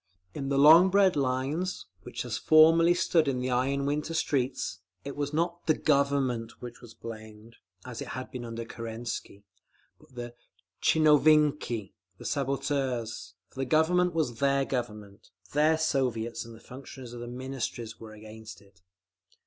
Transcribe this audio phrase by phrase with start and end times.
[0.33, 5.15] In the long bread lines, which as formerly stood in the iron winter streets, it
[5.15, 9.43] was not the Government which was blamed, as it had been under Kerensky,
[9.99, 10.33] but the
[10.81, 17.27] tchinovniki, the sabotageurs; for the Government was their Government, their Soviets—and the functionaries of the
[17.27, 18.81] Ministries were against it….